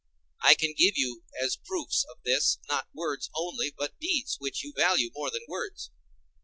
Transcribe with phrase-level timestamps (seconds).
[0.41, 4.73] I can give you as proofs of this, not words only, but deeds, which you
[4.75, 5.91] value more than words.